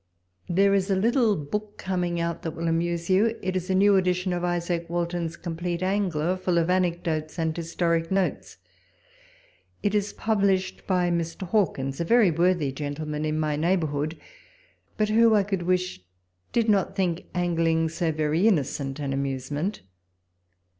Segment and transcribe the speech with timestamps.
[0.49, 3.37] There is a little book coming out, that will amuse you.
[3.43, 5.33] It is a new edition of Isaac walpole's letters.
[5.33, 8.57] 75 Walton's Complete Angler, full of anecdotes and historic notes.
[9.83, 11.47] It is published by Mr.
[11.47, 14.17] Hawkins, a very worthy gentleman in mj' neighbourhood,
[14.97, 16.01] but who, I could wish,
[16.51, 19.83] did not think angling so very innocent an amusement.